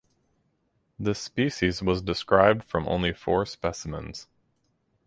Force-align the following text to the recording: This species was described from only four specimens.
This 0.97 1.19
species 1.19 1.83
was 1.83 2.01
described 2.01 2.63
from 2.63 2.87
only 2.87 3.13
four 3.13 3.45
specimens. 3.45 4.25